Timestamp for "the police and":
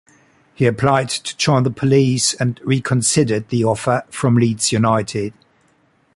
1.61-2.59